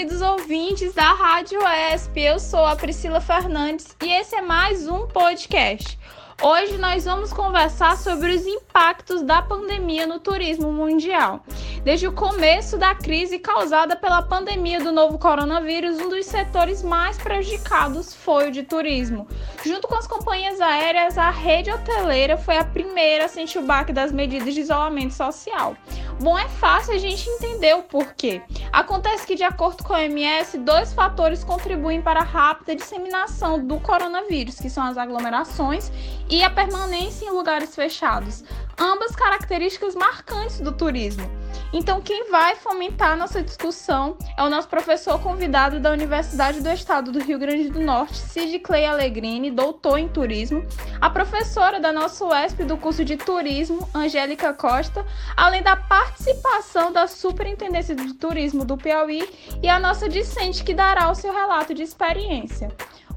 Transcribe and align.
queridos 0.00 0.22
ouvintes 0.22 0.94
da 0.94 1.12
Rádio 1.12 1.60
ESP. 1.92 2.20
Eu 2.20 2.38
sou 2.40 2.64
a 2.64 2.74
Priscila 2.74 3.20
Fernandes 3.20 3.94
e 4.02 4.10
esse 4.10 4.34
é 4.34 4.40
mais 4.40 4.88
um 4.88 5.06
podcast. 5.06 5.99
Hoje 6.42 6.78
nós 6.78 7.04
vamos 7.04 7.34
conversar 7.34 7.98
sobre 7.98 8.34
os 8.34 8.46
impactos 8.46 9.20
da 9.20 9.42
pandemia 9.42 10.06
no 10.06 10.18
turismo 10.18 10.72
mundial. 10.72 11.44
Desde 11.84 12.06
o 12.06 12.12
começo 12.12 12.78
da 12.78 12.94
crise 12.94 13.38
causada 13.38 13.94
pela 13.94 14.22
pandemia 14.22 14.80
do 14.80 14.90
novo 14.90 15.18
coronavírus, 15.18 15.98
um 15.98 16.08
dos 16.08 16.24
setores 16.24 16.82
mais 16.82 17.18
prejudicados 17.18 18.14
foi 18.14 18.48
o 18.48 18.52
de 18.52 18.62
turismo. 18.62 19.28
Junto 19.62 19.86
com 19.86 19.96
as 19.96 20.06
companhias 20.06 20.62
aéreas, 20.62 21.18
a 21.18 21.28
rede 21.28 21.70
hoteleira 21.70 22.38
foi 22.38 22.56
a 22.56 22.64
primeira 22.64 23.26
a 23.26 23.28
sentir 23.28 23.58
o 23.58 23.62
baque 23.62 23.92
das 23.92 24.10
medidas 24.10 24.54
de 24.54 24.60
isolamento 24.60 25.12
social. 25.12 25.76
Bom, 26.20 26.38
é 26.38 26.48
fácil 26.48 26.94
a 26.94 26.98
gente 26.98 27.28
entender 27.28 27.74
o 27.74 27.82
porquê. 27.82 28.42
Acontece 28.70 29.26
que, 29.26 29.34
de 29.34 29.42
acordo 29.42 29.82
com 29.82 29.94
a 29.94 30.00
OMS, 30.00 30.58
dois 30.58 30.92
fatores 30.92 31.42
contribuem 31.42 32.02
para 32.02 32.20
a 32.20 32.24
rápida 32.24 32.76
disseminação 32.76 33.66
do 33.66 33.80
coronavírus, 33.80 34.56
que 34.56 34.68
são 34.68 34.84
as 34.84 34.98
aglomerações 34.98 35.90
e 36.30 36.44
a 36.44 36.50
permanência 36.50 37.26
em 37.26 37.30
lugares 37.30 37.74
fechados, 37.74 38.44
ambas 38.78 39.14
características 39.16 39.94
marcantes 39.94 40.60
do 40.60 40.72
turismo. 40.72 41.28
Então, 41.72 42.00
quem 42.00 42.30
vai 42.30 42.56
fomentar 42.56 43.16
nossa 43.16 43.42
discussão 43.42 44.16
é 44.36 44.42
o 44.42 44.50
nosso 44.50 44.68
professor 44.68 45.20
convidado 45.20 45.78
da 45.78 45.92
Universidade 45.92 46.60
do 46.60 46.68
Estado 46.68 47.12
do 47.12 47.20
Rio 47.20 47.38
Grande 47.38 47.68
do 47.68 47.80
Norte, 47.80 48.16
Cid 48.16 48.58
Clay 48.58 48.86
Alegrini, 48.86 49.50
doutor 49.50 49.98
em 49.98 50.08
turismo, 50.08 50.64
a 51.00 51.08
professora 51.08 51.78
da 51.78 51.92
nossa 51.92 52.24
UESP 52.24 52.64
do 52.64 52.76
curso 52.76 53.04
de 53.04 53.16
turismo, 53.16 53.88
Angélica 53.94 54.52
Costa, 54.52 55.04
além 55.36 55.62
da 55.62 55.76
participação 55.76 56.92
da 56.92 57.06
Superintendência 57.06 57.94
do 57.94 58.14
Turismo 58.14 58.64
do 58.64 58.76
Piauí 58.76 59.28
e 59.62 59.68
a 59.68 59.78
nossa 59.78 60.08
discente 60.08 60.64
que 60.64 60.74
dará 60.74 61.10
o 61.10 61.14
seu 61.14 61.32
relato 61.32 61.72
de 61.72 61.82
experiência. 61.82 62.68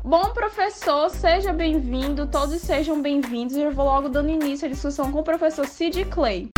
Bom, 0.05 0.33
professor, 0.33 1.09
seja 1.09 1.53
bem-vindo, 1.53 2.27
todos 2.27 2.59
sejam 2.59 3.01
bem-vindos. 3.01 3.55
Eu 3.55 3.71
vou 3.71 3.85
logo 3.85 4.09
dando 4.09 4.27
início 4.27 4.67
à 4.67 4.69
discussão 4.69 5.09
com 5.09 5.19
o 5.19 5.23
professor 5.23 5.65
Cid 5.65 6.03
Clay. 6.03 6.49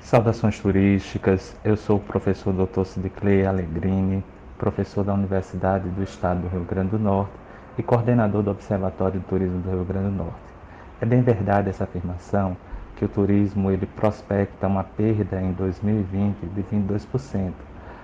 Saudações 0.00 0.58
turísticas, 0.58 1.56
eu 1.62 1.76
sou 1.76 1.98
o 1.98 2.00
professor 2.00 2.52
Dr. 2.52 2.86
Sidiclei 2.86 3.46
Alegrini, 3.46 4.24
professor 4.58 5.04
da 5.04 5.14
Universidade 5.14 5.88
do 5.90 6.02
Estado 6.02 6.40
do 6.40 6.48
Rio 6.48 6.64
Grande 6.64 6.90
do 6.90 6.98
Norte 6.98 7.30
e 7.78 7.82
coordenador 7.84 8.42
do 8.42 8.50
Observatório 8.50 9.20
de 9.20 9.26
Turismo 9.26 9.60
do 9.60 9.70
Rio 9.70 9.84
Grande 9.84 10.08
do 10.08 10.24
Norte. 10.24 10.54
É 11.00 11.06
bem 11.06 11.22
verdade 11.22 11.70
essa 11.70 11.84
afirmação 11.84 12.56
que 12.96 13.04
o 13.04 13.08
turismo 13.08 13.70
ele 13.70 13.86
prospecta 13.86 14.66
uma 14.66 14.82
perda 14.82 15.40
em 15.40 15.52
2020 15.52 16.36
de 16.46 16.62
22%. 16.64 17.52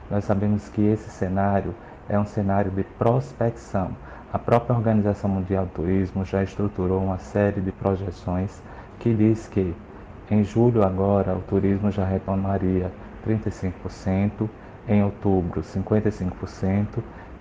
Nós 0.08 0.24
sabemos 0.24 0.68
que 0.68 0.82
esse 0.82 1.10
cenário 1.10 1.74
é 2.10 2.18
um 2.18 2.26
cenário 2.26 2.70
de 2.70 2.82
prospecção. 2.82 3.92
A 4.32 4.38
própria 4.38 4.76
Organização 4.76 5.30
Mundial 5.30 5.64
do 5.64 5.72
Turismo 5.72 6.24
já 6.24 6.42
estruturou 6.42 7.02
uma 7.02 7.18
série 7.18 7.60
de 7.60 7.72
projeções 7.72 8.62
que 8.98 9.14
diz 9.14 9.46
que 9.48 9.74
em 10.30 10.44
julho, 10.44 10.84
agora, 10.84 11.34
o 11.34 11.40
turismo 11.40 11.90
já 11.90 12.04
retomaria 12.04 12.92
35%, 13.26 14.48
em 14.88 15.02
outubro, 15.02 15.60
55% 15.60 16.86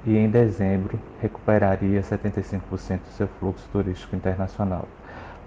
e 0.05 0.17
em 0.17 0.27
dezembro 0.27 0.99
recuperaria 1.21 2.01
75% 2.01 2.99
do 2.99 3.11
seu 3.11 3.27
fluxo 3.39 3.67
turístico 3.71 4.15
internacional. 4.15 4.87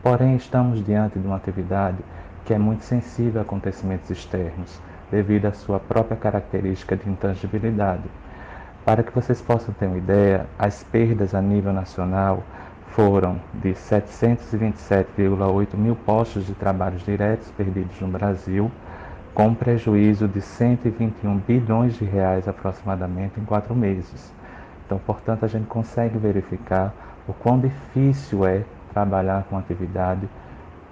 Porém, 0.05 0.37
estamos 0.37 0.85
diante 0.85 1.19
de 1.19 1.27
uma 1.27 1.37
atividade 1.37 1.99
que 2.45 2.55
é 2.55 2.59
muito 2.59 2.85
sensível 2.85 3.41
a 3.41 3.43
acontecimentos 3.43 4.09
externos, 4.11 4.81
devido 5.11 5.47
à 5.47 5.53
sua 5.53 5.81
própria 5.81 6.17
característica 6.17 6.97
de 6.97 7.11
intangibilidade. 7.11 8.05
Para 8.85 9.05
que 9.05 9.15
vocês 9.15 9.41
possam 9.41 9.73
ter 9.75 9.87
uma 9.87 9.97
ideia, 9.97 10.45
as 10.59 10.83
perdas 10.83 11.37
a 11.37 11.41
nível 11.41 11.73
nacional 11.73 12.43
foram 12.89 13.39
de 13.55 13.75
727,8 13.75 15.77
mil 15.77 15.95
postos 15.95 16.47
de 16.47 16.55
trabalho 16.55 16.99
diretos 16.99 17.49
perdidos 17.53 18.01
no 18.01 18.09
Brasil, 18.09 18.73
com 19.33 19.55
prejuízo 19.55 20.27
de 20.27 20.41
121 20.41 21.39
bilhões 21.39 21.95
de 21.95 22.05
reais 22.05 22.49
aproximadamente 22.49 23.39
em 23.39 23.45
quatro 23.45 23.73
meses. 23.73 24.33
Então, 24.85 24.99
portanto, 24.99 25.45
a 25.45 25.49
gente 25.49 25.67
consegue 25.67 26.19
verificar 26.19 26.93
o 27.29 27.33
quão 27.33 27.61
difícil 27.61 28.45
é 28.45 28.65
trabalhar 28.93 29.45
com 29.45 29.57
atividade 29.57 30.29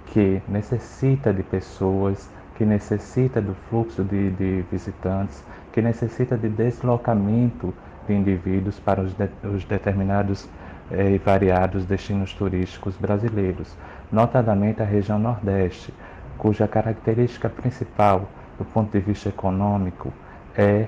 que 0.07 0.41
necessita 0.49 1.33
de 1.33 1.43
pessoas, 1.43 2.31
que 2.55 2.65
necessita 2.65 3.43
do 3.43 3.57
fluxo 3.69 4.05
de, 4.05 4.31
de 4.31 4.65
visitantes, 4.71 5.43
que 5.73 5.83
necessita 5.83 6.37
de 6.37 6.49
deslocamento 6.49 7.73
de 8.07 8.15
indivíduos 8.15 8.79
para 8.81 9.01
os, 9.01 9.13
de, 9.15 9.29
os 9.47 9.65
determinados 9.65 10.49
e 10.91 11.19
variados 11.19 11.85
destinos 11.85 12.33
turísticos 12.35 12.97
brasileiros, 12.97 13.77
notadamente 14.11 14.83
a 14.83 14.85
região 14.85 15.19
Nordeste, 15.19 15.95
cuja 16.37 16.67
característica 16.67 17.49
principal 17.49 18.29
do 18.59 18.65
ponto 18.65 18.91
de 18.91 18.99
vista 18.99 19.29
econômico 19.29 20.13
é 20.57 20.87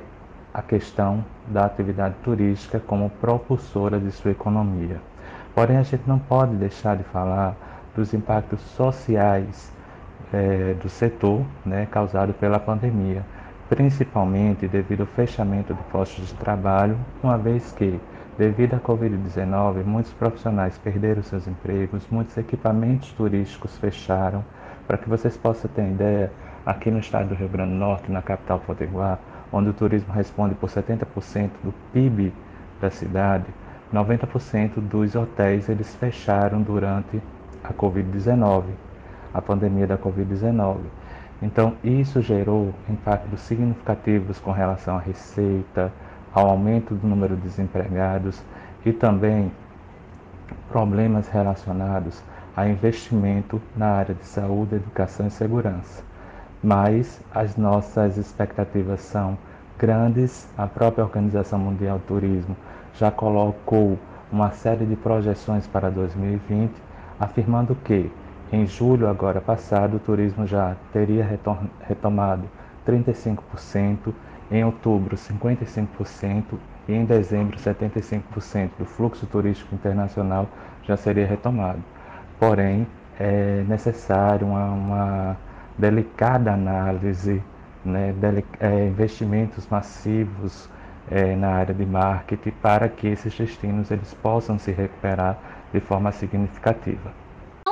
a 0.53 0.61
questão 0.61 1.25
da 1.47 1.65
atividade 1.65 2.15
turística 2.23 2.81
como 2.81 3.09
propulsora 3.09 3.99
de 3.99 4.11
sua 4.11 4.33
economia. 4.33 5.01
Porém, 5.55 5.77
a 5.77 5.83
gente 5.83 6.03
não 6.07 6.19
pode 6.19 6.55
deixar 6.57 6.97
de 6.97 7.05
falar 7.05 7.55
dos 7.95 8.13
impactos 8.13 8.61
sociais 8.61 9.73
é, 10.33 10.75
do 10.83 10.89
setor 10.89 11.43
né, 11.65 11.87
causado 11.91 12.33
pela 12.35 12.59
pandemia, 12.59 13.25
principalmente 13.75 14.69
devido 14.69 15.01
ao 15.01 15.07
fechamento 15.07 15.73
de 15.73 15.83
postos 15.85 16.29
de 16.29 16.35
trabalho, 16.35 16.99
uma 17.23 17.39
vez 17.39 17.73
que 17.73 17.99
Devido 18.39 18.75
à 18.75 18.81
Covid-19, 18.81 19.85
muitos 19.85 20.11
profissionais 20.15 20.79
perderam 20.79 21.23
seus 21.23 21.47
empregos, 21.47 22.09
muitos 22.11 22.35
equipamentos 22.39 23.13
turísticos 23.13 23.77
fecharam. 23.77 24.43
Para 24.87 24.97
que 24.97 25.07
vocês 25.07 25.37
possam 25.37 25.71
ter 25.71 25.83
ideia, 25.83 26.33
aqui 26.65 26.91
no 26.91 26.99
estado 26.99 27.29
do 27.29 27.35
Rio 27.35 27.51
Grande 27.51 27.73
do 27.73 27.79
Norte, 27.79 28.11
na 28.11 28.23
capital 28.23 28.59
Potiguar, 28.59 29.19
onde 29.53 29.69
o 29.69 29.75
turismo 29.75 30.15
responde 30.15 30.55
por 30.55 30.71
70% 30.71 31.51
do 31.63 31.75
PIB 31.93 32.33
da 32.81 32.91
cidade, 32.91 33.45
90% 33.93 34.81
dos 34.81 35.15
hotéis 35.15 35.69
eles 35.69 35.95
fecharam 35.97 36.63
durante 36.63 37.23
a 37.63 37.73
Covid-19, 37.75 38.65
a 39.35 39.43
pandemia 39.43 39.87
da 39.87 39.99
Covid-19. 39.99 40.79
Então, 41.43 41.75
isso 41.83 42.23
gerou 42.23 42.73
impactos 42.89 43.41
significativos 43.41 44.39
com 44.39 44.53
relação 44.53 44.97
à 44.97 45.01
receita, 45.01 45.93
ao 46.33 46.49
aumento 46.49 46.95
do 46.95 47.07
número 47.07 47.35
de 47.35 47.43
desempregados 47.43 48.41
e 48.87 48.93
também 48.93 49.51
problemas 50.71 51.29
relacionados 51.29 52.23
a 52.57 52.69
investimento 52.69 53.61
na 53.77 53.87
área 53.87 54.15
de 54.15 54.25
saúde, 54.25 54.77
educação 54.77 55.27
e 55.27 55.31
segurança. 55.31 56.05
Mas 56.63 57.21
as 57.35 57.57
nossas 57.57 58.17
expectativas 58.17 59.01
são 59.01 59.37
grandes. 59.77 60.49
A 60.57 60.69
própria 60.69 61.05
Organização 61.05 61.59
Mundial 61.59 61.99
do 61.99 62.05
Turismo 62.05 62.57
já 62.95 63.11
colocou 63.11 63.99
uma 64.31 64.53
série 64.53 64.87
de 64.87 64.95
projeções 64.95 65.67
para 65.67 65.91
2020, 65.91 66.73
afirmando 67.19 67.75
que 67.75 68.11
em 68.53 68.67
julho 68.67 69.09
agora 69.09 69.41
passado 69.41 69.97
o 69.97 70.01
turismo 70.01 70.47
já 70.47 70.77
teria 70.93 71.27
retomado 71.81 72.45
35% 72.87 74.13
em 74.51 74.63
outubro 74.63 75.17
55% 75.17 76.45
e 76.87 76.93
em 76.93 77.07
dezembro 77.07 77.57
75% 77.57 78.71
do 78.79 78.85
fluxo 78.85 79.27
turístico 79.27 79.75
internacional 79.75 80.47
já 80.83 80.97
seria 80.99 81.27
retomado. 81.27 81.83
Porém, 82.39 82.87
é 83.19 83.65
necessário 83.67 84.47
uma, 84.47 84.67
uma 84.67 85.37
delicada 85.79 86.53
análise, 86.53 87.43
né, 87.83 88.15
é, 88.61 88.87
investimentos 88.87 89.67
massivos 89.69 90.69
é, 91.11 91.35
na 91.35 91.49
área 91.55 91.75
de 91.75 91.87
marketing 91.87 92.51
para 92.61 92.89
que 92.89 93.07
esses 93.07 93.35
destinos 93.35 93.91
eles 93.91 94.13
possam 94.15 94.59
se 94.59 94.73
recuperar 94.73 95.39
de 95.73 95.81
forma 95.81 96.13
significativa 96.13 97.22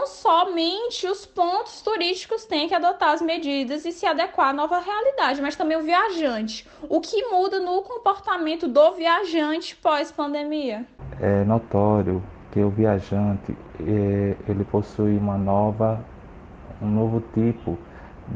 somente 0.06 1.06
os 1.06 1.26
pontos 1.26 1.82
turísticos 1.82 2.44
têm 2.44 2.68
que 2.68 2.74
adotar 2.74 3.10
as 3.10 3.22
medidas 3.22 3.84
e 3.84 3.92
se 3.92 4.06
adequar 4.06 4.48
à 4.48 4.52
nova 4.52 4.78
realidade, 4.78 5.40
mas 5.40 5.56
também 5.56 5.76
o 5.76 5.82
viajante. 5.82 6.68
O 6.88 7.00
que 7.00 7.24
muda 7.30 7.60
no 7.60 7.82
comportamento 7.82 8.68
do 8.68 8.92
viajante 8.92 9.76
pós-pandemia? 9.76 10.86
É 11.20 11.44
notório 11.44 12.22
que 12.52 12.60
o 12.60 12.70
viajante 12.70 13.56
é, 13.80 14.36
ele 14.48 14.64
possui 14.64 15.16
uma 15.16 15.38
nova, 15.38 16.04
um 16.82 16.88
novo 16.88 17.22
tipo 17.32 17.78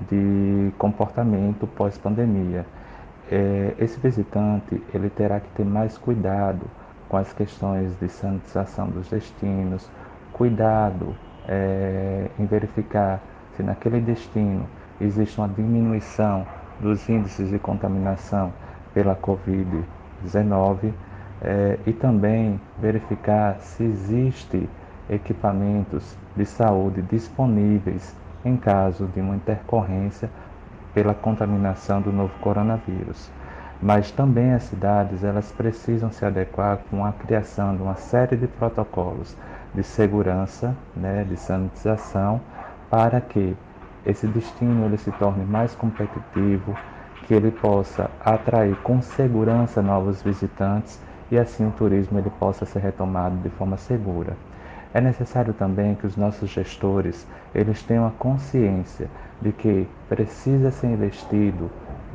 de 0.09 0.73
comportamento 0.79 1.67
pós-pandemia. 1.67 2.67
É, 3.31 3.75
esse 3.79 3.99
visitante 3.99 4.83
ele 4.93 5.09
terá 5.11 5.41
que 5.41 5.49
ter 5.51 5.65
mais 5.65 5.97
cuidado 5.97 6.69
com 7.09 7.17
as 7.17 7.33
questões 7.33 7.95
de 7.99 8.09
sanitização 8.09 8.89
dos 8.89 9.09
destinos, 9.09 9.89
cuidado 10.33 11.17
é, 11.49 12.29
em 12.39 12.47
verificar 12.47 13.21
se 13.57 13.63
naquele 13.63 14.01
destino 14.01 14.67
existe 15.01 15.39
uma 15.39 15.49
diminuição 15.49 16.47
dos 16.81 17.09
índices 17.09 17.51
de 17.51 17.59
contaminação 17.59 18.53
pela 18.93 19.17
Covid-19 19.17 20.93
é, 21.43 21.79
e 21.87 21.93
também 21.93 22.61
verificar 22.81 23.59
se 23.61 23.85
existe 23.85 24.69
equipamentos 25.09 26.17
de 26.37 26.47
saúde 26.47 27.03
disponíveis 27.03 28.17
em 28.45 28.57
caso 28.57 29.07
de 29.07 29.21
uma 29.21 29.37
intercorrência 29.37 30.31
pela 30.93 31.15
contaminação 31.15 32.01
do 32.01 32.13
novo 32.13 32.33
coronavírus. 32.41 33.31
Mas 33.83 34.11
também 34.11 34.53
as 34.53 34.63
cidades 34.65 35.25
elas 35.25 35.51
precisam 35.53 36.11
se 36.11 36.25
adequar 36.25 36.79
com 36.91 37.05
a 37.05 37.13
criação 37.13 37.77
de 37.77 37.83
uma 37.83 37.97
série 37.97 38.37
de 38.37 38.47
protocolos 38.47 39.37
de 39.75 39.83
segurança, 39.83 40.75
né, 40.97 41.25
de 41.29 41.37
sanitização, 41.37 42.41
para 42.89 43.21
que 43.21 43.57
esse 44.07 44.27
destino 44.27 44.85
ele 44.85 44.97
se 44.97 45.11
torne 45.13 45.45
mais 45.45 45.75
competitivo, 45.75 46.77
que 47.27 47.35
ele 47.35 47.51
possa 47.51 48.11
atrair 48.25 48.77
com 48.83 49.01
segurança 49.03 49.83
novos 49.83 50.23
visitantes 50.23 51.01
e 51.31 51.39
assim 51.39 51.67
o 51.67 51.73
turismo 51.73 52.19
ele 52.19 52.31
possa 52.39 52.65
ser 52.65 52.81
retomado 52.81 53.37
de 53.39 53.49
forma 53.51 53.77
segura. 53.77 54.37
É 54.93 55.01
necessário 55.01 55.53
também 55.53 55.97
que 55.97 56.07
os 56.07 56.17
nossos 56.17 56.51
gestores 56.51 57.27
eles 57.55 57.83
tenham 57.83 58.07
a 58.07 58.11
consciência 58.11 59.09
de 59.43 59.53
que 59.53 59.89
precisa 60.09 60.71
ser 60.71 60.87
investido 60.87 61.69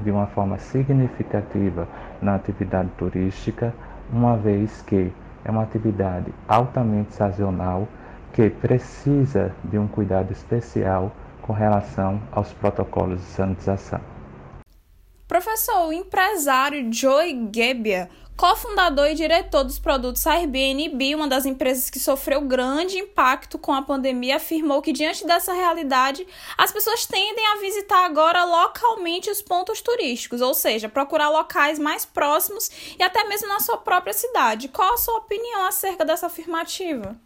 de 0.04 0.12
uma 0.12 0.28
forma 0.28 0.58
significativa 0.58 1.88
na 2.22 2.36
atividade 2.36 2.90
turística, 2.98 3.74
uma 4.12 4.36
vez 4.38 4.82
que 4.82 5.12
é 5.46 5.52
uma 5.52 5.64
atividade 5.64 6.34
altamente 6.48 7.14
sazonal 7.14 7.88
que 8.34 8.50
precisa 8.50 9.54
de 9.64 9.78
um 9.78 9.88
cuidado 9.88 10.32
especial 10.32 11.12
com 11.42 11.54
relação 11.54 12.22
aos 12.32 12.54
protocolos 12.54 13.20
de 13.20 13.26
sanitização. 13.26 14.00
Professor, 15.28 15.88
o 15.88 15.94
empresário 15.94 16.92
Joey 16.92 17.50
Gebbia 17.54 18.10
cofundador 18.40 19.08
e 19.08 19.16
diretor 19.16 19.66
dos 19.66 19.78
produtos 19.78 20.26
Airbnb, 20.26 21.14
uma 21.14 21.28
das 21.28 21.46
empresas 21.46 21.90
que 21.90 22.00
sofreu 22.00 22.40
grande 22.40 22.98
impacto 22.98 23.60
com 23.60 23.74
a 23.74 23.82
pandemia, 23.82 24.38
afirmou 24.38 24.82
que 24.82 24.94
diante 24.94 25.28
dessa 25.28 25.52
realidade, 25.52 26.26
as 26.58 26.72
pessoas 26.72 27.06
tendem 27.06 27.46
a 27.48 27.60
visitar 27.60 28.06
agora 28.06 28.46
localmente 28.46 29.30
os 29.30 29.42
pontos 29.42 29.82
turísticos, 29.82 30.40
ou 30.40 30.54
seja, 30.54 30.88
procurar 30.88 31.28
locais 31.28 31.78
mais 31.78 32.06
próximos 32.06 32.96
e 32.98 33.04
até 33.04 33.26
mesmo 33.26 33.50
na 33.50 33.60
sua 33.60 33.76
própria 33.76 34.14
cidade. 34.14 34.70
Qual 34.70 34.94
a 34.94 34.98
sua 34.98 35.18
opinião 35.18 35.66
acerca 35.66 36.06
dessa 36.06 36.28
afirmativa? 36.28 37.18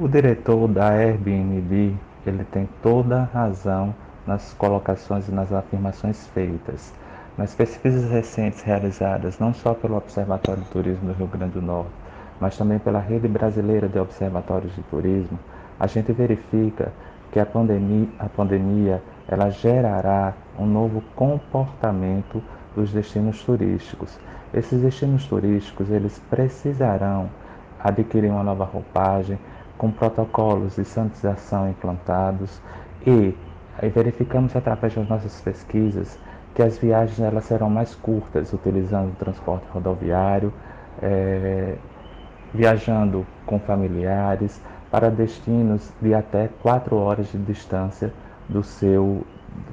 O 0.00 0.08
diretor 0.08 0.68
da 0.68 0.88
Airbnb, 0.88 1.94
ele 2.26 2.44
tem 2.44 2.66
toda 2.82 3.20
a 3.20 3.24
razão 3.24 3.94
nas 4.26 4.54
colocações 4.54 5.28
e 5.28 5.32
nas 5.32 5.52
afirmações 5.52 6.26
feitas. 6.28 6.94
Nas 7.38 7.54
pesquisas 7.54 8.10
recentes 8.10 8.62
realizadas 8.62 9.38
não 9.38 9.52
só 9.52 9.74
pelo 9.74 9.98
Observatório 9.98 10.62
de 10.62 10.70
Turismo 10.70 11.08
do 11.08 11.12
Rio 11.12 11.26
Grande 11.26 11.52
do 11.52 11.60
Norte, 11.60 11.90
mas 12.40 12.56
também 12.56 12.78
pela 12.78 12.98
Rede 12.98 13.28
Brasileira 13.28 13.86
de 13.88 13.98
Observatórios 13.98 14.74
de 14.74 14.82
Turismo, 14.84 15.38
a 15.78 15.86
gente 15.86 16.12
verifica 16.12 16.92
que 17.30 17.38
a 17.38 17.44
pandemia, 17.44 18.08
a 18.18 18.26
pandemia 18.30 19.02
ela 19.28 19.50
gerará 19.50 20.32
um 20.58 20.64
novo 20.64 21.02
comportamento 21.14 22.42
dos 22.74 22.90
destinos 22.90 23.42
turísticos. 23.44 24.18
Esses 24.54 24.80
destinos 24.80 25.26
turísticos 25.26 25.90
eles 25.90 26.18
precisarão 26.30 27.28
adquirir 27.78 28.30
uma 28.30 28.42
nova 28.42 28.64
roupagem 28.64 29.38
com 29.76 29.90
protocolos 29.90 30.76
de 30.76 30.86
sanitização 30.86 31.68
implantados 31.68 32.62
e 33.06 33.34
verificamos 33.94 34.56
através 34.56 34.94
das 34.94 35.06
nossas 35.06 35.38
pesquisas 35.42 36.18
que 36.56 36.62
as 36.62 36.78
viagens 36.78 37.20
elas 37.20 37.44
serão 37.44 37.68
mais 37.68 37.94
curtas, 37.94 38.50
utilizando 38.50 39.10
o 39.10 39.16
transporte 39.16 39.66
rodoviário, 39.68 40.50
é, 41.02 41.74
viajando 42.54 43.26
com 43.44 43.60
familiares 43.60 44.58
para 44.90 45.10
destinos 45.10 45.92
de 46.00 46.14
até 46.14 46.48
quatro 46.62 46.96
horas 46.96 47.30
de 47.30 47.36
distância 47.36 48.10
do 48.48 48.62
seu, 48.62 49.22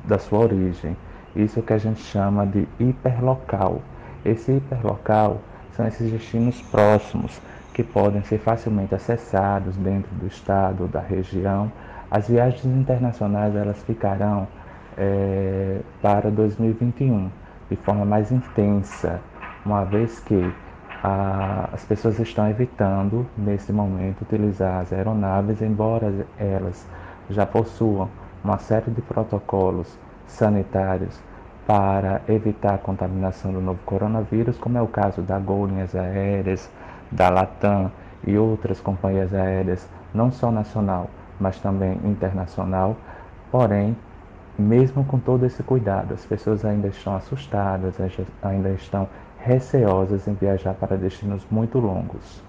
da 0.04 0.20
sua 0.20 0.40
origem. 0.40 0.98
Isso 1.34 1.62
que 1.62 1.72
a 1.72 1.78
gente 1.78 2.02
chama 2.02 2.46
de 2.46 2.68
hiperlocal. 2.78 3.82
Esse 4.26 4.52
hiperlocal 4.52 5.40
são 5.78 5.88
esses 5.88 6.12
destinos 6.12 6.62
próximos 6.64 7.40
que 7.74 7.82
podem 7.82 8.22
ser 8.24 8.40
facilmente 8.40 8.94
acessados 8.94 9.78
dentro 9.78 10.14
do 10.16 10.28
estado, 10.28 10.86
da 10.90 11.00
região. 11.00 11.72
As 12.12 12.28
viagens 12.28 12.66
internacionais 12.66 13.56
elas 13.56 13.82
ficarão 13.84 14.50
é, 14.98 15.80
para 16.02 16.30
2021 16.30 17.30
de 17.70 17.76
forma 17.78 18.06
mais 18.06 18.32
intensa, 18.32 19.20
uma 19.66 19.84
vez 19.84 20.20
que 20.20 20.54
a, 21.04 21.70
as 21.74 21.84
pessoas 21.86 22.20
estão 22.20 22.50
evitando, 22.50 23.26
nesse 23.38 23.72
momento, 23.72 24.22
utilizar 24.22 24.82
as 24.82 24.94
aeronaves, 24.94 25.62
embora 25.62 26.14
elas 26.38 26.88
já 27.30 27.46
possuam 27.46 28.10
uma 28.44 28.58
série 28.58 28.92
de 28.92 29.02
protocolos 29.02 29.98
sanitários 30.28 31.20
para 31.66 32.22
evitar 32.28 32.76
a 32.76 32.78
contaminação 32.78 33.54
do 33.54 33.62
novo 33.62 33.80
coronavírus, 33.86 34.58
como 34.58 34.78
é 34.78 34.82
o 34.82 34.88
caso 34.88 35.22
da 35.22 35.40
Gol 35.40 35.68
Linhas 35.68 35.96
Aéreas, 35.96 36.70
da 37.12 37.30
Latam 37.30 37.92
e 38.26 38.38
outras 38.38 38.80
companhias 38.82 39.34
aéreas, 39.34 39.88
não 40.14 40.32
só 40.32 40.52
nacional, 40.52 41.10
mas 41.40 41.60
também 41.60 42.00
internacional. 42.04 42.96
Porém, 43.52 43.96
mesmo 44.58 45.04
com 45.06 45.20
todo 45.20 45.46
esse 45.46 45.64
cuidado, 45.64 46.14
as 46.14 46.26
pessoas 46.26 46.64
ainda 46.64 46.88
estão 46.88 47.16
assustadas, 47.16 47.96
ainda 48.42 48.70
estão 48.70 49.10
receosas 49.40 50.28
em 50.28 50.34
viajar 50.34 50.74
para 50.76 50.96
destinos 50.96 51.44
muito 51.50 51.80
longos. 51.80 52.42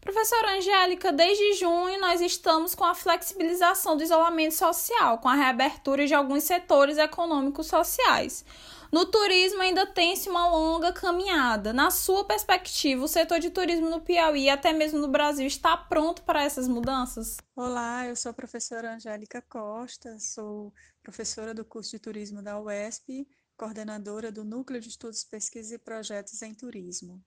Professora 0.00 0.56
Angélica, 0.56 1.12
desde 1.12 1.54
junho 1.54 2.00
nós 2.00 2.20
estamos 2.20 2.74
com 2.74 2.84
a 2.84 2.94
flexibilização 2.94 3.96
do 3.96 4.02
isolamento 4.02 4.54
social, 4.54 5.18
com 5.18 5.28
a 5.28 5.34
reabertura 5.34 6.06
de 6.06 6.14
alguns 6.14 6.42
setores 6.42 6.98
econômicos 6.98 7.66
sociais. 7.66 8.44
No 8.92 9.06
turismo 9.06 9.62
ainda 9.62 9.86
tem-se 9.86 10.28
uma 10.28 10.46
longa 10.46 10.92
caminhada. 10.92 11.72
Na 11.72 11.90
sua 11.90 12.26
perspectiva, 12.26 13.02
o 13.02 13.08
setor 13.08 13.40
de 13.40 13.48
turismo 13.48 13.88
no 13.88 14.02
Piauí, 14.02 14.50
até 14.50 14.70
mesmo 14.70 14.98
no 14.98 15.08
Brasil, 15.08 15.46
está 15.46 15.74
pronto 15.74 16.22
para 16.24 16.42
essas 16.44 16.68
mudanças? 16.68 17.38
Olá, 17.56 18.06
eu 18.06 18.14
sou 18.14 18.28
a 18.28 18.34
professora 18.34 18.94
Angélica 18.94 19.40
Costa, 19.40 20.18
sou 20.18 20.74
professora 21.02 21.54
do 21.54 21.64
curso 21.64 21.92
de 21.92 22.00
turismo 22.00 22.42
da 22.42 22.60
UESP, 22.60 23.26
coordenadora 23.56 24.30
do 24.30 24.44
Núcleo 24.44 24.78
de 24.78 24.90
Estudos, 24.90 25.24
Pesquisa 25.24 25.74
e 25.74 25.78
Projetos 25.78 26.42
em 26.42 26.54
Turismo. 26.54 27.18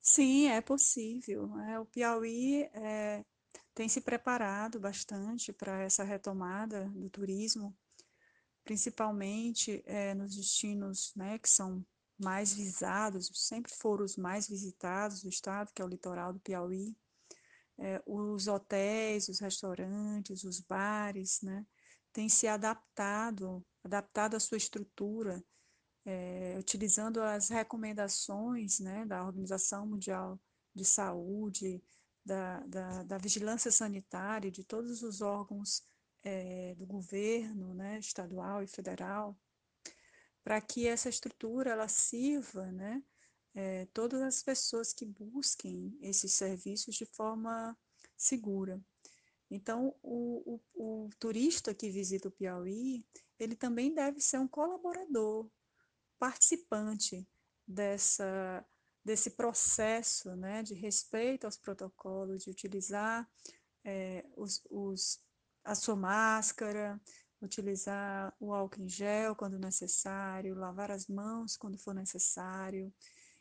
Sim, 0.00 0.48
é 0.48 0.62
possível. 0.62 1.60
É, 1.68 1.78
o 1.78 1.84
Piauí 1.84 2.62
é, 2.72 3.22
tem 3.74 3.86
se 3.86 4.00
preparado 4.00 4.80
bastante 4.80 5.52
para 5.52 5.82
essa 5.82 6.02
retomada 6.02 6.88
do 6.94 7.10
turismo 7.10 7.76
principalmente 8.70 9.82
é, 9.84 10.14
nos 10.14 10.36
destinos 10.36 11.12
né, 11.16 11.40
que 11.40 11.50
são 11.50 11.84
mais 12.16 12.54
visados, 12.54 13.28
sempre 13.34 13.72
foram 13.74 14.04
os 14.04 14.16
mais 14.16 14.46
visitados 14.46 15.22
do 15.22 15.28
estado, 15.28 15.72
que 15.74 15.82
é 15.82 15.84
o 15.84 15.88
litoral 15.88 16.32
do 16.32 16.38
Piauí. 16.38 16.96
É, 17.76 18.00
os 18.06 18.46
hotéis, 18.46 19.28
os 19.28 19.40
restaurantes, 19.40 20.44
os 20.44 20.60
bares, 20.60 21.42
né, 21.42 21.66
têm 22.12 22.28
se 22.28 22.46
adaptado, 22.46 23.66
adaptado 23.82 24.36
a 24.36 24.40
sua 24.40 24.56
estrutura, 24.56 25.42
é, 26.04 26.54
utilizando 26.56 27.20
as 27.20 27.48
recomendações 27.48 28.78
né, 28.78 29.04
da 29.04 29.26
Organização 29.26 29.84
Mundial 29.84 30.38
de 30.72 30.84
Saúde, 30.84 31.82
da, 32.24 32.60
da, 32.68 33.02
da 33.02 33.18
vigilância 33.18 33.72
sanitária, 33.72 34.48
de 34.48 34.62
todos 34.62 35.02
os 35.02 35.20
órgãos 35.20 35.82
é, 36.22 36.74
do 36.74 36.86
governo, 36.86 37.74
né, 37.74 37.98
estadual 37.98 38.62
e 38.62 38.66
federal, 38.66 39.38
para 40.42 40.60
que 40.60 40.86
essa 40.86 41.08
estrutura 41.08 41.70
ela 41.70 41.88
sirva, 41.88 42.70
né, 42.72 43.02
é, 43.54 43.86
todas 43.86 44.22
as 44.22 44.42
pessoas 44.42 44.92
que 44.92 45.04
busquem 45.04 45.96
esses 46.00 46.32
serviços 46.32 46.94
de 46.94 47.06
forma 47.06 47.76
segura. 48.16 48.80
Então, 49.50 49.94
o, 50.02 50.60
o, 50.74 51.04
o 51.06 51.10
turista 51.18 51.74
que 51.74 51.90
visita 51.90 52.28
o 52.28 52.30
Piauí, 52.32 53.04
ele 53.38 53.56
também 53.56 53.92
deve 53.92 54.20
ser 54.20 54.38
um 54.38 54.46
colaborador, 54.46 55.50
participante 56.18 57.26
dessa 57.66 58.64
desse 59.04 59.30
processo 59.30 60.36
né, 60.36 60.62
de 60.62 60.74
respeito 60.74 61.46
aos 61.46 61.56
protocolos, 61.56 62.44
de 62.44 62.50
utilizar 62.50 63.28
é, 63.84 64.24
os, 64.36 64.62
os, 64.70 65.18
a 65.64 65.74
sua 65.74 65.96
máscara, 65.96 67.00
utilizar 67.40 68.34
o 68.38 68.52
álcool 68.52 68.82
em 68.82 68.88
gel 68.88 69.34
quando 69.34 69.58
necessário, 69.58 70.54
lavar 70.54 70.90
as 70.90 71.06
mãos 71.06 71.56
quando 71.56 71.78
for 71.78 71.94
necessário. 71.94 72.92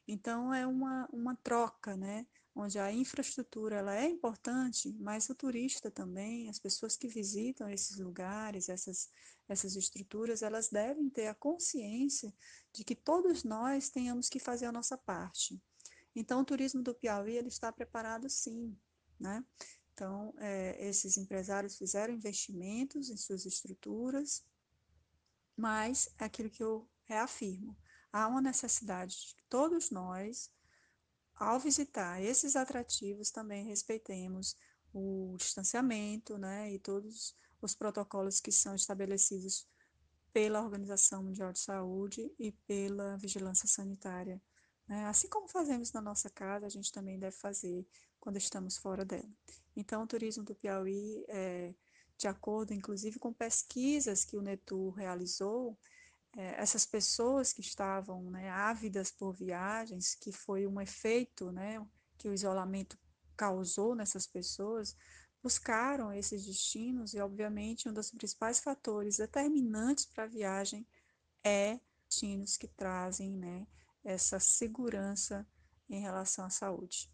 Então, 0.07 0.53
é 0.53 0.65
uma, 0.65 1.07
uma 1.11 1.35
troca, 1.35 1.95
né? 1.95 2.25
onde 2.59 2.77
a 2.77 2.91
infraestrutura 2.91 3.77
ela 3.77 3.95
é 3.95 4.05
importante, 4.05 4.93
mas 4.99 5.29
o 5.29 5.35
turista 5.35 5.89
também, 5.89 6.49
as 6.49 6.59
pessoas 6.59 6.97
que 6.97 7.07
visitam 7.07 7.69
esses 7.69 7.97
lugares, 7.97 8.69
essas, 8.69 9.09
essas 9.47 9.75
estruturas, 9.75 10.41
elas 10.41 10.69
devem 10.69 11.09
ter 11.09 11.27
a 11.27 11.35
consciência 11.35 12.33
de 12.73 12.83
que 12.83 12.95
todos 12.95 13.43
nós 13.43 13.89
tenhamos 13.89 14.29
que 14.29 14.39
fazer 14.39 14.65
a 14.65 14.71
nossa 14.71 14.97
parte. 14.97 15.61
Então, 16.15 16.41
o 16.41 16.45
turismo 16.45 16.81
do 16.81 16.93
Piauí 16.93 17.37
ele 17.37 17.47
está 17.47 17.71
preparado 17.71 18.29
sim, 18.29 18.75
né? 19.19 19.43
Então, 19.99 20.33
é, 20.37 20.87
esses 20.87 21.17
empresários 21.17 21.77
fizeram 21.77 22.13
investimentos 22.13 23.09
em 23.09 23.17
suas 23.17 23.45
estruturas, 23.45 24.45
mas 25.57 26.07
é 26.17 26.23
aquilo 26.23 26.49
que 26.49 26.63
eu 26.63 26.89
reafirmo, 27.03 27.77
há 28.09 28.25
uma 28.25 28.41
necessidade 28.41 29.19
de 29.19 29.35
que 29.35 29.43
todos 29.49 29.91
nós 29.91 30.49
ao 31.35 31.59
visitar 31.59 32.21
esses 32.21 32.55
atrativos, 32.55 33.29
também 33.29 33.65
respeitemos 33.65 34.55
o 34.93 35.35
distanciamento, 35.37 36.37
né, 36.37 36.71
e 36.71 36.79
todos 36.79 37.35
os 37.61 37.75
protocolos 37.75 38.39
que 38.39 38.53
são 38.53 38.75
estabelecidos 38.75 39.67
pela 40.31 40.61
Organização 40.61 41.23
Mundial 41.23 41.51
de 41.51 41.59
Saúde 41.59 42.33
e 42.39 42.53
pela 42.65 43.17
Vigilância 43.17 43.67
Sanitária. 43.67 44.41
Né? 44.87 45.05
Assim 45.07 45.27
como 45.27 45.49
fazemos 45.49 45.91
na 45.91 45.99
nossa 45.99 46.29
casa, 46.29 46.65
a 46.65 46.69
gente 46.69 46.89
também 46.89 47.19
deve 47.19 47.35
fazer 47.35 47.85
quando 48.19 48.37
estamos 48.37 48.77
fora 48.77 49.05
dela. 49.05 49.29
Então, 49.75 50.03
o 50.03 50.07
turismo 50.07 50.43
do 50.43 50.55
Piauí, 50.55 51.23
é, 51.27 51.73
de 52.17 52.27
acordo, 52.27 52.73
inclusive, 52.73 53.17
com 53.17 53.31
pesquisas 53.31 54.25
que 54.25 54.35
o 54.35 54.41
Netur 54.41 54.93
realizou, 54.93 55.77
é, 56.37 56.61
essas 56.61 56.85
pessoas 56.85 57.53
que 57.53 57.61
estavam 57.61 58.29
né, 58.29 58.49
ávidas 58.49 59.11
por 59.11 59.33
viagens, 59.33 60.15
que 60.15 60.31
foi 60.31 60.67
um 60.67 60.79
efeito 60.79 61.51
né, 61.51 61.83
que 62.17 62.27
o 62.27 62.33
isolamento 62.33 62.97
causou 63.35 63.95
nessas 63.95 64.27
pessoas, 64.27 64.95
buscaram 65.41 66.11
esses 66.11 66.45
destinos 66.45 67.13
e, 67.13 67.19
obviamente, 67.19 67.87
um 67.87 67.93
dos 67.93 68.11
principais 68.11 68.59
fatores 68.59 69.17
determinantes 69.17 70.05
para 70.05 70.25
a 70.25 70.27
viagem 70.27 70.85
é 71.43 71.79
destinos 72.05 72.57
que 72.57 72.67
trazem 72.67 73.31
né, 73.31 73.65
essa 74.03 74.39
segurança 74.39 75.47
em 75.89 76.01
relação 76.01 76.45
à 76.45 76.49
saúde. 76.49 77.09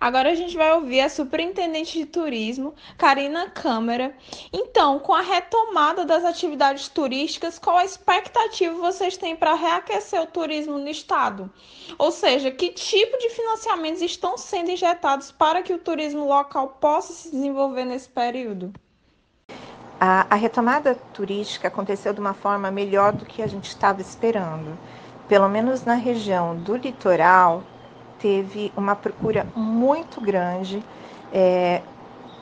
Agora 0.00 0.30
a 0.30 0.34
gente 0.34 0.56
vai 0.56 0.72
ouvir 0.74 1.00
a 1.00 1.08
superintendente 1.08 1.98
de 1.98 2.06
turismo, 2.06 2.72
Karina 2.96 3.50
Câmara. 3.50 4.14
Então, 4.52 5.00
com 5.00 5.12
a 5.12 5.20
retomada 5.20 6.04
das 6.04 6.24
atividades 6.24 6.88
turísticas, 6.88 7.58
qual 7.58 7.76
a 7.76 7.84
expectativa 7.84 8.74
vocês 8.74 9.16
têm 9.16 9.34
para 9.34 9.54
reaquecer 9.54 10.20
o 10.22 10.26
turismo 10.26 10.78
no 10.78 10.88
estado? 10.88 11.50
Ou 11.98 12.12
seja, 12.12 12.50
que 12.50 12.68
tipo 12.68 13.18
de 13.18 13.30
financiamentos 13.30 14.00
estão 14.00 14.38
sendo 14.38 14.70
injetados 14.70 15.32
para 15.32 15.62
que 15.62 15.72
o 15.72 15.78
turismo 15.78 16.26
local 16.26 16.78
possa 16.80 17.12
se 17.12 17.32
desenvolver 17.32 17.84
nesse 17.84 18.08
período? 18.08 18.72
A, 20.00 20.32
a 20.32 20.36
retomada 20.36 20.94
turística 21.12 21.66
aconteceu 21.66 22.12
de 22.12 22.20
uma 22.20 22.34
forma 22.34 22.70
melhor 22.70 23.12
do 23.12 23.26
que 23.26 23.42
a 23.42 23.48
gente 23.48 23.68
estava 23.68 24.00
esperando. 24.00 24.78
Pelo 25.26 25.48
menos 25.48 25.84
na 25.84 25.94
região 25.94 26.54
do 26.54 26.76
litoral, 26.76 27.64
teve 28.18 28.72
uma 28.76 28.94
procura 28.94 29.46
muito 29.54 30.20
grande 30.20 30.82
é, 31.32 31.82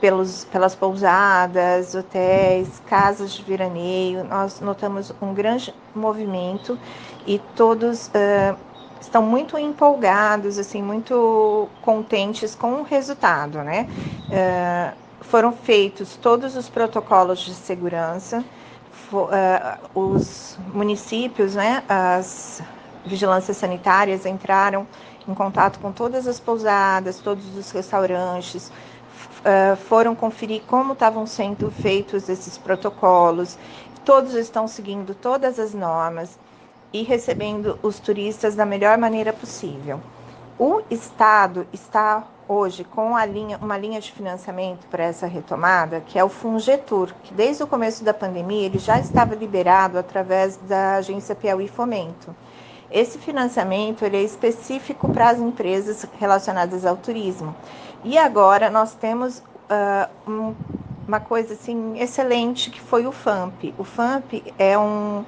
pelos, 0.00 0.44
pelas 0.44 0.74
pousadas, 0.74 1.94
hotéis, 1.94 2.82
casas 2.86 3.32
de 3.32 3.42
veraneio. 3.42 4.24
Nós 4.24 4.60
notamos 4.60 5.12
um 5.20 5.32
grande 5.32 5.74
movimento 5.94 6.78
e 7.26 7.38
todos 7.54 8.08
uh, 8.08 8.56
estão 9.00 9.22
muito 9.22 9.58
empolgados, 9.58 10.58
assim, 10.58 10.82
muito 10.82 11.68
contentes 11.82 12.54
com 12.54 12.74
o 12.74 12.82
resultado, 12.82 13.62
né? 13.62 13.88
Uh, 14.28 15.06
foram 15.22 15.52
feitos 15.52 16.16
todos 16.16 16.56
os 16.56 16.68
protocolos 16.68 17.40
de 17.40 17.54
segurança, 17.54 18.44
uh, 19.12 19.98
os 19.98 20.58
municípios, 20.72 21.54
né, 21.54 21.82
as 21.88 22.62
vigilâncias 23.04 23.56
sanitárias 23.56 24.26
entraram 24.26 24.86
em 25.28 25.34
contato 25.34 25.78
com 25.80 25.92
todas 25.92 26.26
as 26.26 26.38
pousadas, 26.38 27.18
todos 27.18 27.44
os 27.56 27.70
restaurantes, 27.70 28.68
uh, 29.40 29.76
foram 29.76 30.14
conferir 30.14 30.62
como 30.66 30.92
estavam 30.92 31.26
sendo 31.26 31.70
feitos 31.70 32.28
esses 32.28 32.56
protocolos. 32.56 33.58
Todos 34.04 34.34
estão 34.34 34.68
seguindo 34.68 35.14
todas 35.14 35.58
as 35.58 35.74
normas 35.74 36.38
e 36.92 37.02
recebendo 37.02 37.78
os 37.82 37.98
turistas 37.98 38.54
da 38.54 38.64
melhor 38.64 38.96
maneira 38.98 39.32
possível. 39.32 40.00
O 40.58 40.80
Estado 40.90 41.66
está 41.72 42.24
hoje 42.48 42.84
com 42.84 43.18
linha, 43.26 43.58
uma 43.60 43.76
linha 43.76 44.00
de 44.00 44.10
financiamento 44.12 44.86
para 44.86 45.04
essa 45.04 45.26
retomada, 45.26 46.00
que 46.00 46.18
é 46.18 46.24
o 46.24 46.28
Fungetur, 46.28 47.12
que 47.24 47.34
desde 47.34 47.62
o 47.62 47.66
começo 47.66 48.04
da 48.04 48.14
pandemia 48.14 48.66
ele 48.66 48.78
já 48.78 48.98
estava 48.98 49.34
liberado 49.34 49.98
através 49.98 50.56
da 50.56 50.96
agência 50.96 51.34
Piauí 51.34 51.68
Fomento. 51.68 52.34
Esse 52.90 53.18
financiamento 53.18 54.04
é 54.04 54.22
específico 54.22 55.08
para 55.12 55.30
as 55.30 55.38
empresas 55.38 56.06
relacionadas 56.18 56.86
ao 56.86 56.96
turismo. 56.96 57.54
E 58.04 58.16
agora 58.16 58.70
nós 58.70 58.94
temos 58.94 59.38
uh, 59.38 60.30
um, 60.30 60.54
uma 61.06 61.20
coisa 61.20 61.54
assim 61.54 61.98
excelente 61.98 62.70
que 62.70 62.80
foi 62.80 63.06
o 63.06 63.12
FAMP. 63.12 63.74
O 63.76 63.84
FAMP 63.84 64.42
é 64.58 64.78
um 64.78 65.24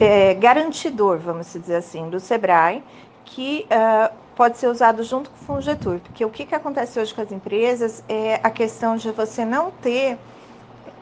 é, 0.00 0.34
garantidor, 0.34 1.18
vamos 1.18 1.52
dizer 1.52 1.76
assim, 1.76 2.08
do 2.08 2.18
Sebrae, 2.18 2.82
que 3.24 3.66
uh, 3.66 4.12
pode 4.34 4.58
ser 4.58 4.66
usado 4.66 5.02
junto 5.04 5.30
com 5.30 5.36
o 5.36 5.46
Fungetur. 5.46 6.00
Porque 6.00 6.24
o 6.24 6.30
que, 6.30 6.44
que 6.44 6.54
acontece 6.54 6.98
hoje 6.98 7.14
com 7.14 7.20
as 7.20 7.30
empresas 7.30 8.02
é 8.08 8.40
a 8.42 8.50
questão 8.50 8.96
de 8.96 9.10
você 9.10 9.44
não 9.44 9.70
ter 9.70 10.18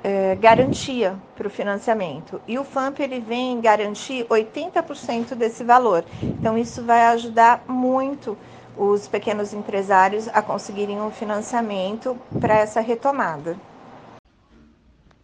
é, 0.02 0.34
garantia 0.36 1.16
para 1.36 1.46
o 1.46 1.50
financiamento. 1.50 2.40
E 2.46 2.58
o 2.58 2.64
FAMP 2.64 3.00
ele 3.00 3.20
vem 3.20 3.60
garantir 3.60 4.24
80% 4.26 5.34
desse 5.34 5.64
valor. 5.64 6.04
Então, 6.22 6.56
isso 6.56 6.82
vai 6.82 7.02
ajudar 7.06 7.64
muito 7.68 8.36
os 8.76 9.06
pequenos 9.06 9.52
empresários 9.52 10.28
a 10.28 10.40
conseguirem 10.40 11.00
um 11.00 11.10
financiamento 11.10 12.18
para 12.40 12.54
essa 12.54 12.80
retomada. 12.80 13.56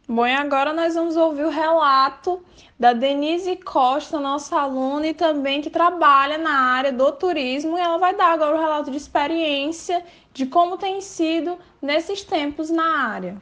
Bom, 0.09 0.25
e 0.25 0.33
agora 0.33 0.73
nós 0.73 0.95
vamos 0.95 1.17
ouvir 1.17 1.45
o 1.45 1.51
relato 1.51 2.41
da 2.79 2.93
Denise 2.93 3.57
Costa, 3.57 4.21
nossa 4.21 4.57
aluna 4.57 5.09
e 5.09 5.15
também 5.15 5.61
que 5.61 5.69
trabalha 5.69 6.39
na 6.39 6.53
área 6.53 6.93
do 6.93 7.11
turismo, 7.11 7.77
e 7.77 7.81
ela 7.81 7.99
vai 7.99 8.15
dar 8.15 8.33
agora 8.33 8.57
o 8.57 8.61
relato 8.61 8.89
de 8.89 8.97
experiência 8.97 10.05
de 10.33 10.47
como 10.47 10.79
tem 10.79 11.01
sido 11.01 11.59
nesses 11.83 12.23
tempos 12.23 12.71
na 12.71 13.09
área. 13.09 13.37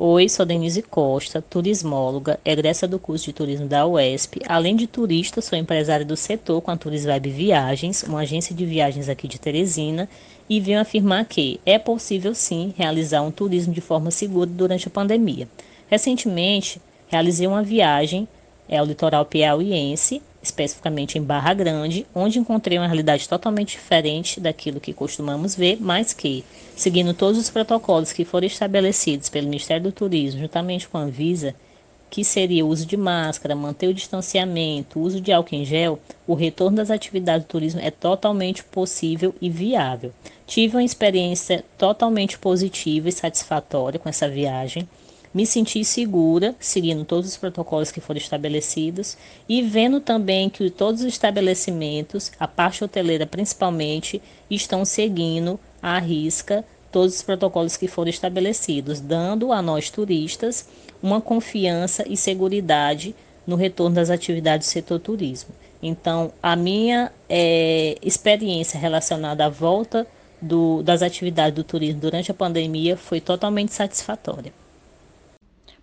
Oi, 0.00 0.28
sou 0.28 0.46
Denise 0.46 0.80
Costa, 0.80 1.42
turismóloga, 1.42 2.38
egressa 2.44 2.86
do 2.86 3.00
curso 3.00 3.24
de 3.24 3.32
turismo 3.32 3.66
da 3.66 3.84
UESP. 3.84 4.40
Além 4.46 4.76
de 4.76 4.86
turista, 4.86 5.40
sou 5.40 5.58
empresária 5.58 6.06
do 6.06 6.16
setor 6.16 6.60
com 6.60 6.70
a 6.70 6.76
Turisvibe 6.76 7.30
Viagens, 7.30 8.04
uma 8.04 8.20
agência 8.20 8.54
de 8.54 8.64
viagens 8.64 9.08
aqui 9.08 9.26
de 9.26 9.40
Teresina, 9.40 10.08
e 10.48 10.60
venho 10.60 10.78
afirmar 10.78 11.24
que 11.24 11.60
é 11.66 11.80
possível 11.80 12.32
sim 12.32 12.72
realizar 12.78 13.22
um 13.22 13.32
turismo 13.32 13.74
de 13.74 13.80
forma 13.80 14.12
segura 14.12 14.48
durante 14.48 14.86
a 14.86 14.90
pandemia. 14.90 15.48
Recentemente, 15.88 16.80
realizei 17.08 17.48
uma 17.48 17.64
viagem 17.64 18.28
ao 18.70 18.86
litoral 18.86 19.24
piauiense 19.24 20.22
especificamente 20.48 21.18
em 21.18 21.22
Barra 21.22 21.54
Grande, 21.54 22.06
onde 22.14 22.38
encontrei 22.38 22.78
uma 22.78 22.86
realidade 22.86 23.28
totalmente 23.28 23.72
diferente 23.72 24.40
daquilo 24.40 24.80
que 24.80 24.92
costumamos 24.92 25.54
ver, 25.54 25.78
mas 25.80 26.12
que, 26.12 26.44
seguindo 26.76 27.14
todos 27.14 27.38
os 27.38 27.50
protocolos 27.50 28.12
que 28.12 28.24
foram 28.24 28.46
estabelecidos 28.46 29.28
pelo 29.28 29.46
Ministério 29.46 29.84
do 29.84 29.92
Turismo, 29.92 30.40
juntamente 30.40 30.88
com 30.88 30.98
a 30.98 31.02
Anvisa, 31.02 31.54
que 32.10 32.24
seria 32.24 32.64
o 32.64 32.68
uso 32.68 32.86
de 32.86 32.96
máscara, 32.96 33.54
manter 33.54 33.88
o 33.88 33.94
distanciamento, 33.94 34.98
o 34.98 35.02
uso 35.02 35.20
de 35.20 35.30
álcool 35.30 35.56
em 35.56 35.64
gel, 35.64 35.98
o 36.26 36.34
retorno 36.34 36.78
das 36.78 36.90
atividades 36.90 37.46
do 37.46 37.50
turismo 37.50 37.80
é 37.80 37.90
totalmente 37.90 38.64
possível 38.64 39.34
e 39.40 39.50
viável. 39.50 40.12
Tive 40.46 40.76
uma 40.76 40.84
experiência 40.84 41.64
totalmente 41.76 42.38
positiva 42.38 43.08
e 43.08 43.12
satisfatória 43.12 43.98
com 43.98 44.08
essa 44.08 44.28
viagem 44.28 44.88
me 45.32 45.46
senti 45.46 45.84
segura, 45.84 46.54
seguindo 46.58 47.04
todos 47.04 47.28
os 47.28 47.36
protocolos 47.36 47.90
que 47.90 48.00
foram 48.00 48.18
estabelecidos 48.18 49.16
e 49.48 49.62
vendo 49.62 50.00
também 50.00 50.48
que 50.48 50.70
todos 50.70 51.02
os 51.02 51.06
estabelecimentos, 51.06 52.32
a 52.38 52.48
parte 52.48 52.82
hoteleira 52.82 53.26
principalmente, 53.26 54.22
estão 54.50 54.84
seguindo 54.84 55.58
à 55.82 55.98
risca 55.98 56.64
todos 56.90 57.16
os 57.16 57.22
protocolos 57.22 57.76
que 57.76 57.86
foram 57.86 58.08
estabelecidos, 58.08 59.00
dando 59.00 59.52
a 59.52 59.60
nós 59.60 59.90
turistas 59.90 60.66
uma 61.02 61.20
confiança 61.20 62.04
e 62.08 62.16
segurança 62.16 63.14
no 63.46 63.56
retorno 63.56 63.96
das 63.96 64.10
atividades 64.10 64.68
do 64.68 64.70
setor 64.70 64.98
turismo. 64.98 65.50
Então, 65.82 66.32
a 66.42 66.56
minha 66.56 67.12
é, 67.28 67.96
experiência 68.02 68.78
relacionada 68.78 69.46
à 69.46 69.48
volta 69.48 70.06
do, 70.40 70.82
das 70.82 71.02
atividades 71.02 71.54
do 71.54 71.64
turismo 71.64 72.00
durante 72.00 72.30
a 72.30 72.34
pandemia 72.34 72.96
foi 72.96 73.20
totalmente 73.20 73.72
satisfatória. 73.72 74.52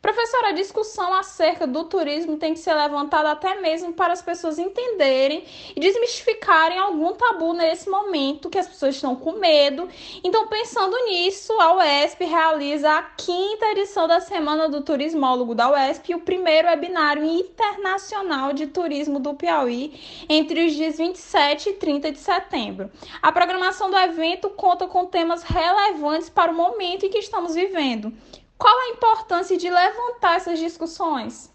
Professora, 0.06 0.50
a 0.50 0.52
discussão 0.52 1.16
acerca 1.16 1.66
do 1.66 1.84
turismo 1.86 2.38
tem 2.38 2.54
que 2.54 2.60
ser 2.60 2.76
levantada 2.76 3.32
até 3.32 3.60
mesmo 3.60 3.92
para 3.92 4.14
as 4.14 4.22
pessoas 4.22 4.60
entenderem 4.60 5.44
e 5.76 5.80
desmistificarem 5.80 6.78
algum 6.78 7.14
tabu 7.14 7.54
nesse 7.54 7.90
momento 7.90 8.48
que 8.48 8.60
as 8.60 8.68
pessoas 8.68 8.94
estão 8.94 9.16
com 9.16 9.32
medo. 9.32 9.90
Então, 10.24 10.48
pensando 10.48 10.96
nisso, 11.06 11.52
a 11.60 11.78
UESP 11.78 12.24
realiza 12.24 12.92
a 12.92 13.02
quinta 13.02 13.66
edição 13.72 14.08
da 14.08 14.20
Semana 14.20 14.70
do 14.70 14.82
Turismólogo 14.82 15.56
da 15.56 15.72
UESP 15.72 16.12
e 16.12 16.16
o 16.16 16.20
primeiro 16.20 16.68
webinário 16.68 17.26
internacional 17.26 18.54
de 18.54 18.68
turismo 18.68 19.20
do 19.20 19.34
Piauí 19.34 20.00
entre 20.30 20.68
os 20.68 20.74
dias 20.74 21.00
27 21.00 21.70
e 21.70 21.74
30 21.74 22.12
de 22.12 22.20
setembro. 22.20 22.92
A 23.24 23.32
programação 23.32 23.90
do 23.90 23.98
evento 23.98 24.52
conta 24.52 24.86
com 24.86 25.08
temas 25.08 25.42
relevantes 25.42 26.30
para 26.30 26.52
o 26.52 26.56
momento 26.56 27.08
em 27.08 27.10
que 27.10 27.18
estamos 27.18 27.56
vivendo 27.56 28.14
qual 28.58 28.78
a 28.78 28.90
importância 28.90 29.58
de 29.58 29.70
levantar 29.70 30.38
essas 30.38 30.60
discussões? 30.60 31.54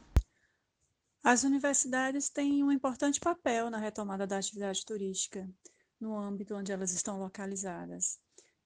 As 1.22 1.44
universidades 1.44 2.30
têm 2.30 2.62
um 2.62 2.72
importante 2.72 3.20
papel 3.20 3.70
na 3.70 3.78
retomada 3.78 4.26
da 4.26 4.38
atividade 4.38 4.84
turística 4.84 5.48
no 6.00 6.16
âmbito 6.16 6.54
onde 6.54 6.72
elas 6.72 6.92
estão 6.92 7.18
localizadas. 7.18 8.18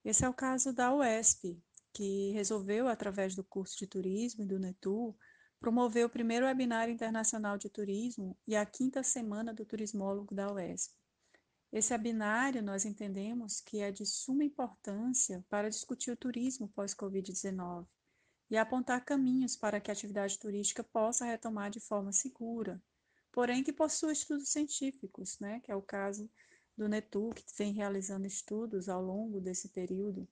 Esse 0.04 0.24
é 0.24 0.28
o 0.28 0.34
caso 0.34 0.72
da 0.72 0.94
UESP, 0.94 1.60
que 1.92 2.32
resolveu, 2.32 2.86
através 2.86 3.34
do 3.34 3.42
curso 3.42 3.76
de 3.76 3.86
turismo 3.86 4.44
e 4.44 4.46
do 4.46 4.58
NETU, 4.58 5.16
promover 5.58 6.04
o 6.04 6.10
primeiro 6.10 6.46
webinário 6.46 6.92
internacional 6.92 7.56
de 7.56 7.68
turismo 7.70 8.36
e 8.46 8.54
a 8.54 8.66
quinta 8.66 9.02
semana 9.02 9.52
do 9.52 9.64
turismólogo 9.64 10.34
da 10.34 10.52
UESP. 10.52 10.94
Esse 11.72 11.92
webinário 11.92 12.62
nós 12.62 12.84
entendemos 12.84 13.60
que 13.60 13.80
é 13.80 13.90
de 13.90 14.06
suma 14.06 14.44
importância 14.44 15.44
para 15.48 15.70
discutir 15.70 16.12
o 16.12 16.16
turismo 16.16 16.68
pós-Covid-19 16.68 17.86
e 18.50 18.56
apontar 18.56 19.04
caminhos 19.04 19.56
para 19.56 19.80
que 19.80 19.90
a 19.90 19.94
atividade 19.94 20.38
turística 20.38 20.84
possa 20.84 21.24
retomar 21.24 21.70
de 21.70 21.80
forma 21.80 22.12
segura, 22.12 22.82
porém 23.32 23.64
que 23.64 23.72
possua 23.72 24.12
estudos 24.12 24.50
científicos, 24.50 25.38
né, 25.40 25.60
que 25.60 25.72
é 25.72 25.76
o 25.76 25.82
caso 25.82 26.30
do 26.76 26.88
NETU, 26.88 27.30
que 27.34 27.44
vem 27.56 27.72
realizando 27.72 28.26
estudos 28.26 28.88
ao 28.88 29.02
longo 29.02 29.40
desse 29.40 29.68
período, 29.68 30.28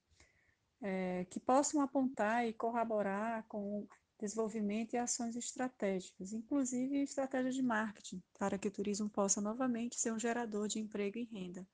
é, 0.81 1.25
que 1.27 1.39
possam 1.39 1.81
apontar 1.81 2.47
e 2.47 2.53
corroborar 2.53 3.45
com 3.49 3.81
o 3.81 3.89
desenvolvimento 4.19 4.95
e 4.95 4.99
ações 4.99 5.35
estratégicas, 5.37 6.33
inclusive 6.33 7.03
estratégias 7.03 7.55
de 7.55 7.63
marketing, 7.63 8.23
para 8.39 8.59
que 8.59 8.69
o 8.69 8.71
turismo 8.71 9.09
possa 9.09 9.41
novamente 9.41 9.99
ser 9.99 10.13
um 10.13 10.19
gerador 10.19 10.69
de 10.69 10.79
emprego 10.79 11.19
e 11.19 11.25
renda, 11.25 11.67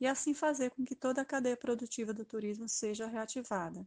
e 0.00 0.06
assim 0.06 0.34
fazer 0.34 0.70
com 0.70 0.84
que 0.84 0.96
toda 0.96 1.22
a 1.22 1.24
cadeia 1.24 1.56
produtiva 1.56 2.12
do 2.12 2.24
turismo 2.24 2.68
seja 2.68 3.06
reativada. 3.06 3.86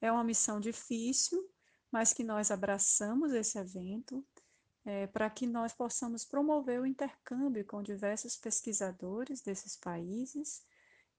É 0.00 0.10
uma 0.10 0.24
missão 0.24 0.58
difícil, 0.58 1.48
mas 1.90 2.12
que 2.12 2.24
nós 2.24 2.50
abraçamos 2.50 3.32
esse 3.32 3.58
evento 3.58 4.24
é, 4.84 5.06
para 5.06 5.28
que 5.28 5.46
nós 5.46 5.72
possamos 5.72 6.24
promover 6.24 6.80
o 6.80 6.86
intercâmbio 6.86 7.64
com 7.66 7.82
diversos 7.82 8.36
pesquisadores 8.36 9.42
desses 9.42 9.76
países 9.76 10.62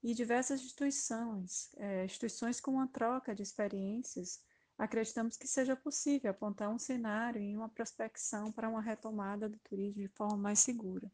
e 0.02 0.14
diversas 0.14 0.62
instituições, 0.62 1.70
é, 1.78 2.06
instituições 2.06 2.60
com 2.60 2.72
uma 2.72 2.88
troca 2.88 3.36
de 3.36 3.44
experiências. 3.44 4.40
Acreditamos 4.78 5.38
que 5.38 5.48
seja 5.48 5.76
possível 5.76 6.32
apontar 6.32 6.70
um 6.70 6.80
cenário 6.80 7.40
e 7.40 7.56
uma 7.56 7.70
prospecção 7.70 8.52
para 8.52 8.68
uma 8.68 8.82
retomada 8.82 9.48
do 9.48 9.60
turismo 9.60 10.02
de 10.02 10.08
forma 10.08 10.38
mais 10.38 10.60
segura. 10.60 11.12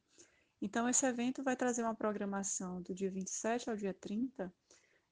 Então, 0.61 0.87
esse 0.87 1.05
evento 1.05 1.43
vai 1.43 1.55
trazer 1.55 1.83
uma 1.83 1.93
programação 1.93 2.81
do 2.81 2.95
dia 2.95 3.11
27 3.11 3.69
ao 3.69 3.75
dia 3.75 3.93
30 3.93 4.51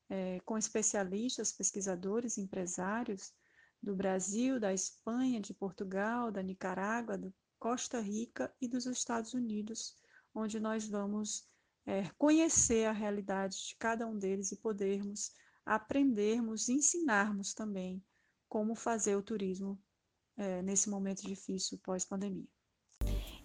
é, 0.10 0.40
com 0.42 0.58
especialistas, 0.58 1.52
pesquisadores, 1.52 2.38
empresários 2.38 3.34
do 3.82 3.96
Brasil, 3.96 4.60
da 4.60 4.74
Espanha, 4.74 5.40
de 5.40 5.54
Portugal, 5.54 6.32
da 6.32 6.42
Nicarágua, 6.42 7.18
do 7.18 7.34
Costa 7.60 8.00
Rica 8.00 8.54
e 8.62 8.68
dos 8.68 8.86
Estados 8.86 9.34
Unidos, 9.34 9.98
onde 10.34 10.60
nós 10.60 10.88
vamos 10.88 11.48
é, 11.86 12.10
conhecer 12.18 12.86
a 12.86 12.92
realidade 12.92 13.56
de 13.68 13.76
cada 13.78 14.08
um 14.08 14.18
deles 14.18 14.52
e 14.52 14.58
podermos 14.58 15.32
aprendermos, 15.66 16.70
ensinarmos 16.70 17.54
também 17.54 18.04
como 18.48 18.76
fazer 18.76 19.16
o 19.16 19.24
turismo 19.24 19.82
é, 20.38 20.62
nesse 20.62 20.90
momento 20.90 21.22
difícil 21.22 21.80
pós-pandemia. 21.80 22.48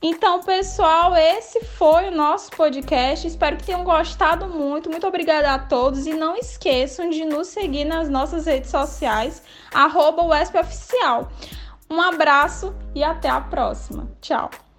Então, 0.03 0.43
pessoal, 0.43 1.15
esse 1.15 1.63
foi 1.63 2.09
o 2.09 2.11
nosso 2.11 2.51
podcast. 2.53 3.27
Espero 3.27 3.59
que 3.59 3.65
tenham 3.65 3.85
gostado 3.85 4.47
muito. 4.47 4.89
Muito 4.89 5.07
obrigada 5.07 5.53
a 5.53 5.59
todos. 5.59 6.07
E 6.07 6.15
não 6.15 6.37
esqueçam 6.37 7.11
de 7.11 7.25
nos 7.27 7.49
seguir 7.49 7.85
nas 7.85 8.09
nossas 8.09 8.47
redes 8.47 8.71
sociais, 8.71 9.43
arroba 9.75 10.23
Um 11.91 12.01
abraço 12.01 12.75
e 12.95 13.03
até 13.05 13.29
a 13.29 13.41
próxima. 13.41 14.11
Tchau! 14.23 14.70